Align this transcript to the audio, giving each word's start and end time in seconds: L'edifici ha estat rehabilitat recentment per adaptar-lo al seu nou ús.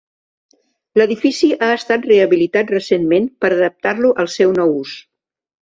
L'edifici 1.01 1.49
ha 1.65 1.69
estat 1.75 2.09
rehabilitat 2.13 2.73
recentment 2.77 3.29
per 3.45 3.53
adaptar-lo 3.59 4.15
al 4.25 4.33
seu 4.39 4.57
nou 4.61 4.79
ús. 4.83 4.99